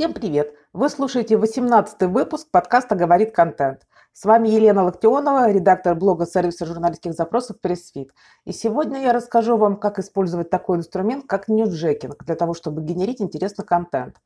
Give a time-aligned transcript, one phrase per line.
[0.00, 0.54] Всем привет!
[0.72, 3.82] Вы слушаете 18 выпуск подкаста «Говорит контент».
[4.14, 8.10] С вами Елена Локтионова, редактор блога сервиса журналистских запросов «Pressfeed».
[8.46, 13.20] И сегодня я расскажу вам, как использовать такой инструмент, как ньюсджекинг, для того, чтобы генерить
[13.20, 14.16] интересный контент.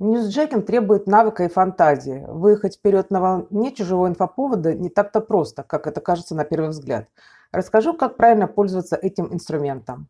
[0.00, 2.24] Ньюсджекинг требует навыка и фантазии.
[2.26, 7.06] Выехать вперед на волне чужого инфоповода не так-то просто, как это кажется на первый взгляд.
[7.52, 10.08] Расскажу, как правильно пользоваться этим инструментом.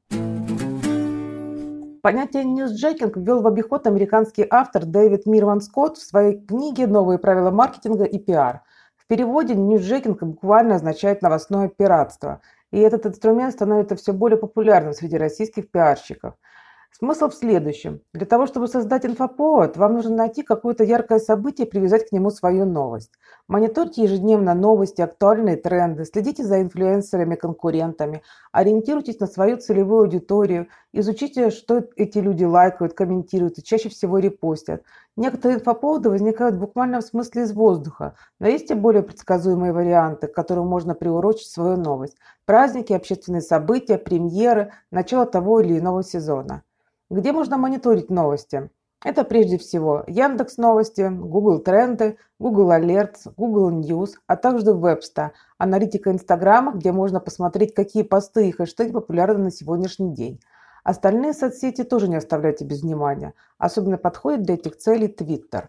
[2.02, 7.50] Понятие ньюсджекинг ввел в обиход американский автор Дэвид Мирман Скотт в своей книге «Новые правила
[7.50, 8.62] маркетинга и пиар».
[8.96, 15.18] В переводе ньюсджекинг буквально означает новостное пиратство, и этот инструмент становится все более популярным среди
[15.18, 16.34] российских пиарщиков–
[16.92, 18.02] Смысл в следующем.
[18.12, 22.30] Для того, чтобы создать инфоповод, вам нужно найти какое-то яркое событие и привязать к нему
[22.30, 23.12] свою новость.
[23.48, 31.50] Мониторьте ежедневно новости, актуальные тренды, следите за инфлюенсерами, конкурентами, ориентируйтесь на свою целевую аудиторию, изучите,
[31.50, 34.82] что эти люди лайкают, комментируют и чаще всего репостят.
[35.16, 40.34] Некоторые инфоповоды возникают буквально в смысле из воздуха, но есть и более предсказуемые варианты, к
[40.34, 42.18] которым можно приурочить свою новость.
[42.44, 46.62] Праздники, общественные события, премьеры, начало того или иного сезона.
[47.10, 48.70] Где можно мониторить новости?
[49.04, 56.12] Это прежде всего Яндекс Новости, Google Тренды, Google Alerts, Google News, а также Websta, аналитика
[56.12, 60.40] Инстаграма, где можно посмотреть, какие посты и хэштеги популярны на сегодняшний день.
[60.84, 63.34] Остальные соцсети тоже не оставляйте без внимания.
[63.58, 65.64] Особенно подходит для этих целей Twitter.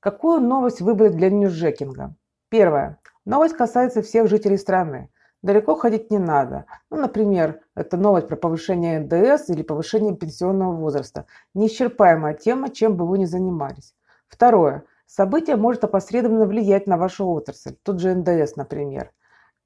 [0.00, 2.14] Какую новость выбрать для ньюсжекинга?
[2.48, 2.98] Первое.
[3.26, 5.10] Новость касается всех жителей страны.
[5.42, 6.66] Далеко ходить не надо.
[6.90, 11.24] Ну, например, это новость про повышение НДС или повышение пенсионного возраста.
[11.54, 13.94] Неисчерпаемая тема, чем бы вы ни занимались.
[14.28, 14.84] Второе.
[15.06, 19.12] Событие может опосредованно влиять на вашу отрасль, тот же НДС, например.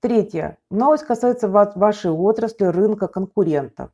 [0.00, 0.58] Третье.
[0.70, 3.90] Новость касается вашей отрасли, рынка, конкурентов.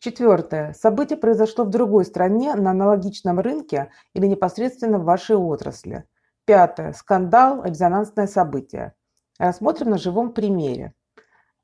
[0.00, 0.74] Четвертое.
[0.74, 6.04] Событие произошло в другой стране, на аналогичном рынке или непосредственно в вашей отрасли.
[6.44, 6.92] Пятое.
[6.92, 8.92] Скандал, резонансное событие.
[9.38, 10.92] Рассмотрим на живом примере.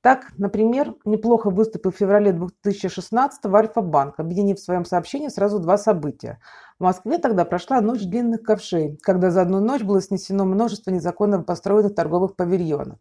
[0.09, 6.39] Так, например, неплохо выступил в феврале 2016-го Альфа-банк, объединив в своем сообщении сразу два события.
[6.79, 11.43] В Москве тогда прошла ночь длинных ковшей, когда за одну ночь было снесено множество незаконно
[11.43, 12.97] построенных торговых павильонов.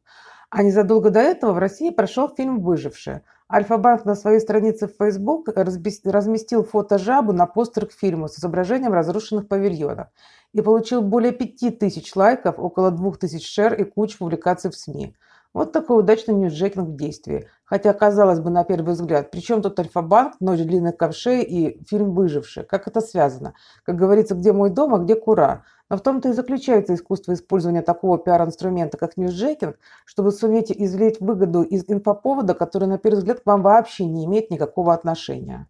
[0.49, 3.23] А незадолго до этого в России прошел фильм «Выжившие».
[3.49, 8.91] Альфа-банк на своей странице в Facebook разместил фото жабу на постер к фильму с изображением
[8.91, 10.09] разрушенных павильонов
[10.51, 15.15] и получил более 5000 лайков, около 2000 шер и кучу публикаций в СМИ.
[15.57, 17.47] Вот такой удачный ньюсджекинг в действии.
[17.65, 22.13] Хотя, казалось бы, на первый взгляд, при чем тут Альфа-банк, ночь длинных ковшей и фильм
[22.13, 22.63] «Выживший»?
[22.63, 23.55] Как это связано?
[23.83, 25.63] Как говорится, где мой дом, а где кура?
[25.89, 31.63] Но в том-то и заключается искусство использования такого пиар-инструмента, как ньюсджекинг, чтобы суметь извлечь выгоду
[31.63, 35.67] из инфоповода, который, на первый взгляд, к вам вообще не имеет никакого отношения.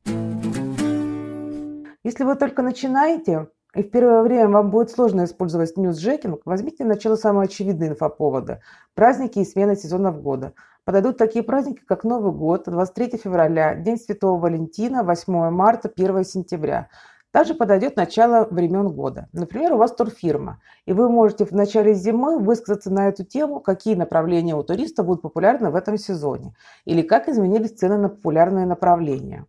[2.03, 7.15] Если вы только начинаете, и в первое время вам будет сложно использовать ньюсджекинг, возьмите начало
[7.15, 8.61] самые очевидные инфоповоды–
[8.95, 10.53] праздники и смены сезонов года.
[10.85, 16.89] Подойдут такие праздники, как Новый год, 23 февраля, День Святого Валентина, 8 марта, 1 сентября.
[17.31, 19.27] Также подойдет начало времен года.
[19.33, 23.95] Например, у вас турфирма, и вы можете в начале зимы высказаться на эту тему, какие
[23.95, 29.45] направления у туриста будут популярны в этом сезоне, или как изменились цены на популярные направления.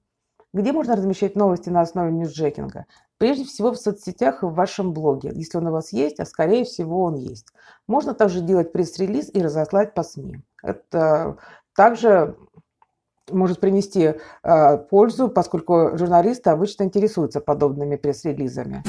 [0.55, 2.87] Где можно размещать новости на основе ньюсджекинга?
[3.19, 6.65] Прежде всего в соцсетях и в вашем блоге, если он у вас есть, а скорее
[6.65, 7.49] всего он есть.
[7.87, 10.41] Можно также делать пресс-релиз и разослать по СМИ.
[10.63, 11.37] Это
[11.77, 12.37] также
[13.31, 18.83] может принести э, пользу, поскольку журналисты обычно интересуются подобными пресс-релизами.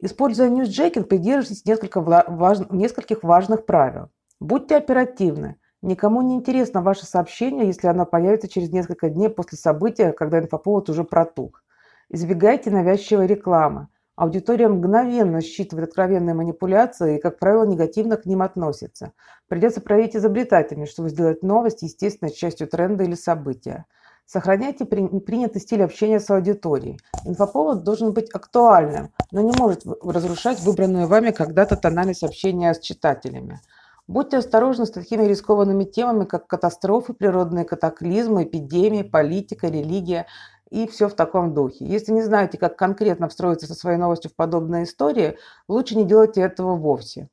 [0.00, 4.08] Используя ньюсджекинг, придерживайтесь нескольких важных правил.
[4.40, 5.58] Будьте оперативны.
[5.84, 10.88] Никому не интересно ваше сообщение, если оно появится через несколько дней после события, когда инфоповод
[10.88, 11.62] уже протух.
[12.08, 13.88] Избегайте навязчивой рекламы.
[14.16, 19.12] Аудитория мгновенно считывает откровенные манипуляции и, как правило, негативно к ним относится.
[19.46, 23.84] Придется проявить изобретательность, чтобы сделать новость естественной частью тренда или события.
[24.24, 26.98] Сохраняйте принятый стиль общения с аудиторией.
[27.26, 33.60] Инфоповод должен быть актуальным, но не может разрушать выбранную вами когда-то тональность общения с читателями.
[34.06, 40.26] Будьте осторожны с такими рискованными темами, как катастрофы, природные катаклизмы, эпидемии, политика, религия
[40.70, 41.86] и все в таком духе.
[41.86, 46.42] Если не знаете, как конкретно встроиться со своей новостью в подобные истории, лучше не делайте
[46.42, 47.30] этого вовсе.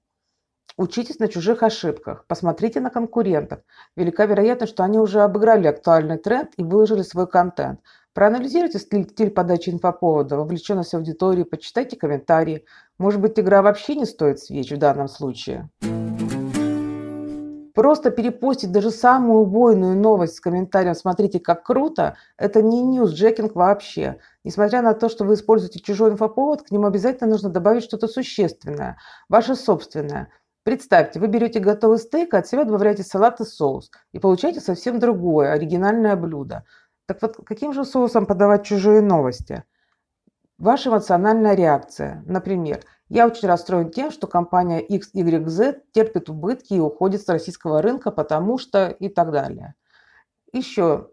[0.78, 3.60] Учитесь на чужих ошибках, посмотрите на конкурентов.
[3.98, 7.82] Велика вероятность, что они уже обыграли актуальный тренд и выложили свой контент.
[8.14, 12.64] Проанализируйте стиль, подачи инфоповода, вовлеченность аудитории, почитайте комментарии.
[12.98, 15.70] Может быть, игра вообще не стоит свеч в данном случае.
[17.82, 24.20] Просто перепостить даже самую убойную новость с комментарием «Смотрите, как круто»– это не ньюсджекинг вообще.
[24.44, 29.00] Несмотря на то, что вы используете чужой инфоповод, к нему обязательно нужно добавить что-то существенное,
[29.30, 30.30] ваше собственное.
[30.62, 35.00] Представьте, вы берете готовый стейк, а от себя добавляете салат и соус, и получаете совсем
[35.00, 36.66] другое, оригинальное блюдо.
[37.08, 39.64] Так вот, каким же соусом подавать чужие новости?
[40.60, 42.22] Ваша эмоциональная реакция.
[42.28, 42.82] Например,
[43.12, 48.58] я очень расстроен тем, что компания XYZ терпит убытки и уходит с российского рынка, потому
[48.58, 49.76] что и так далее.
[50.54, 51.10] Еще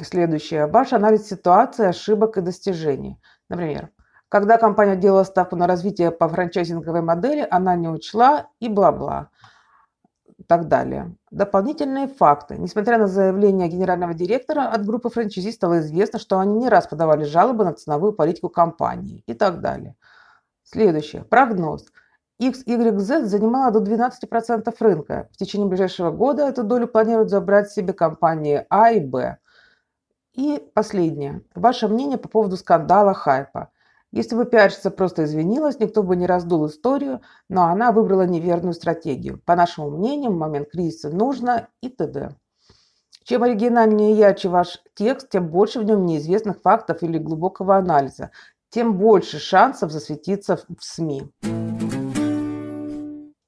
[0.00, 0.66] следующее.
[0.66, 3.20] Ваш анализ ситуации, ошибок и достижений.
[3.48, 3.90] Например,
[4.28, 9.30] когда компания делала ставку на развитие по франчайзинговой модели, она не учла и бла-бла
[10.48, 11.14] так далее.
[11.30, 12.56] Дополнительные факты.
[12.56, 17.24] Несмотря на заявление генерального директора от группы франчайзи стало известно, что они не раз подавали
[17.24, 19.94] жалобы на ценовую политику компании и так далее.
[20.70, 21.24] Следующее.
[21.24, 21.86] Прогноз.
[22.42, 25.28] XYZ занимала до 12% рынка.
[25.32, 29.38] В течение ближайшего года эту долю планируют забрать себе компании А и Б.
[30.34, 31.42] И последнее.
[31.54, 33.70] Ваше мнение по поводу скандала хайпа.
[34.12, 39.40] Если бы пиарщица просто извинилась, никто бы не раздул историю, но она выбрала неверную стратегию.
[39.46, 42.36] По нашему мнению, в момент кризиса нужно и т.д.
[43.24, 48.30] Чем оригинальнее и ярче ваш текст, тем больше в нем неизвестных фактов или глубокого анализа,
[48.70, 51.30] тем больше шансов засветиться в СМИ.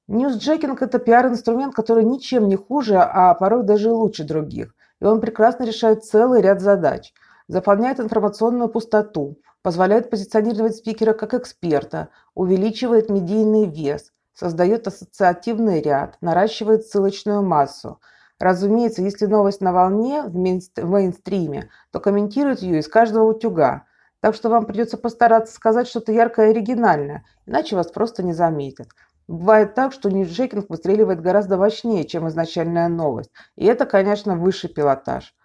[0.07, 4.73] Ньюсджекинг– это пиар-инструмент, который ничем не хуже, а порой даже лучше других.
[4.99, 7.13] И он прекрасно решает целый ряд задач.
[7.47, 16.85] Заполняет информационную пустоту, позволяет позиционировать спикера как эксперта, увеличивает медийный вес, создает ассоциативный ряд, наращивает
[16.85, 17.99] ссылочную массу.
[18.39, 23.85] Разумеется, если новость на волне в мейнстриме, то комментирует ее из каждого утюга.
[24.21, 28.87] Так что вам придется постараться сказать что-то яркое и оригинальное, иначе вас просто не заметят.
[29.27, 33.31] Бывает так, что ньюсджекинг выстреливает гораздо мощнее, чем изначальная новость.
[33.57, 35.35] И это, конечно, высший пилотаж.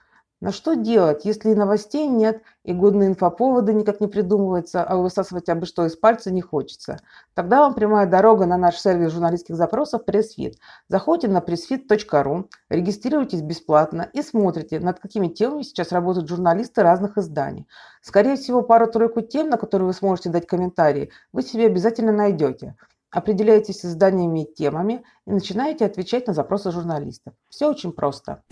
[0.43, 5.49] Но что делать, если и новостей нет, и годные инфоповоды никак не придумываются, а высасывать
[5.49, 6.99] абы что из пальца не хочется?
[7.33, 10.59] Тогда вам прямая дорога на наш сервис журналистских запросов пресс-фит.
[10.89, 17.67] Заходите на pressfit.ru, регистрируйтесь бесплатно и смотрите, над какими темами сейчас работают журналисты разных изданий.
[18.03, 22.77] Скорее всего, пару-тройку тем, на которые вы сможете дать комментарии, вы себе обязательно найдете.
[23.11, 27.33] Определяйтесь изданиями и темами и начинаете отвечать на запросы журналистов.
[27.49, 28.43] Все очень просто.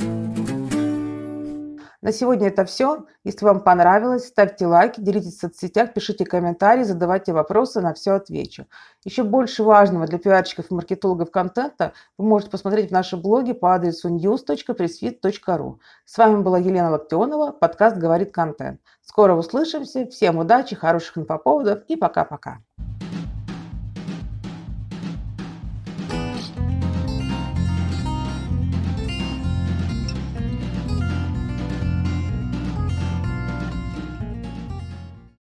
[2.04, 3.06] На сегодня это все.
[3.24, 8.66] Если вам понравилось, ставьте лайки, делитесь в соцсетях, пишите комментарии, задавайте вопросы, на все отвечу.
[9.04, 13.74] Еще больше важного для пиарщиков и маркетологов контента вы можете посмотреть в нашем блоге по
[13.74, 15.78] адресу news.pressfit.ru.
[16.04, 18.82] С вами была Елена Локтионова, подкаст «Говорит контент».
[19.00, 20.06] Скоро услышимся.
[20.06, 22.58] Всем удачи, хороших инфоповодов и пока-пока.